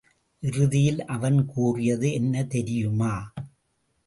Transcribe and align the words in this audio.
இறுதியில் 0.43 1.05
அவன் 1.05 1.45
கூறியது 1.45 2.13
என்ன 2.13 2.43
தெரியுமா? 2.45 3.13